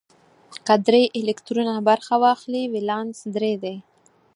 که 0.65 0.73
درې 0.87 1.03
الکترونه 1.19 1.73
برخه 1.89 2.15
واخلي 2.23 2.63
ولانس 2.73 3.17
درې 3.35 3.53
دی. 3.63 3.75